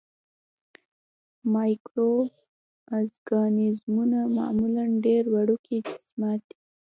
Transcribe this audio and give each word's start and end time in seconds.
مایکرو 1.53 2.13
ارګانیزمونه 2.97 4.19
معمولاً 4.37 4.85
ډېر 5.05 5.23
وړوکی 5.33 5.77
جسامت 5.87 6.43
لري. 6.49 6.59